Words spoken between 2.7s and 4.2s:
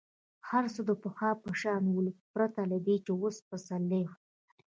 له دې چې اوس پسرلی وو.